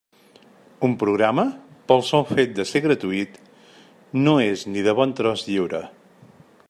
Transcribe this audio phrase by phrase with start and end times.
[0.87, 1.43] Un programa,
[1.91, 3.37] pel sol fet de ser gratuït,
[4.25, 5.83] no és ni de bon tros lliure.